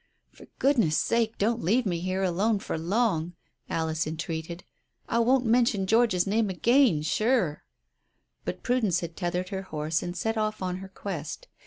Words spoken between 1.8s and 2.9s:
me here alone for